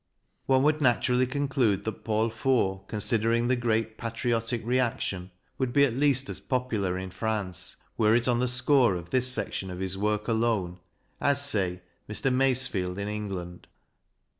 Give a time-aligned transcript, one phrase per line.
[0.47, 5.85] One would naturally conclude that Paul Fort, con sidering the great patriotic reaction, would be
[5.85, 9.77] at least as popular in France, were it on the score of this section of
[9.77, 10.79] his work alone,
[11.19, 12.33] as, say, Mr.
[12.33, 13.67] Masefield in England.